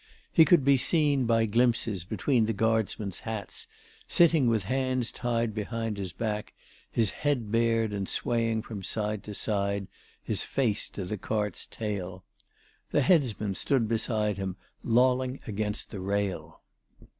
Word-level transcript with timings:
He 0.33 0.45
could 0.45 0.65
be 0.65 0.77
seen 0.77 1.27
by 1.27 1.45
glimpses 1.45 2.05
between 2.05 2.47
the 2.47 2.53
guardsmen's 2.53 3.19
hats, 3.19 3.67
sitting 4.07 4.47
with 4.47 4.63
hands 4.63 5.11
tied 5.11 5.53
behind 5.53 5.99
his 5.99 6.11
back, 6.11 6.53
his 6.91 7.11
head 7.11 7.51
bared 7.51 7.93
and 7.93 8.09
swaying 8.09 8.63
from 8.63 8.81
side 8.81 9.21
to 9.25 9.35
side, 9.35 9.85
his 10.23 10.41
face 10.41 10.89
to 10.89 11.05
the 11.05 11.19
cart's 11.19 11.67
tail. 11.67 12.23
The 12.89 13.01
headsman 13.01 13.53
stood 13.53 13.87
beside 13.87 14.37
him 14.37 14.55
lolling 14.83 15.39
against 15.45 15.91
the 15.91 15.99
rail. 15.99 16.61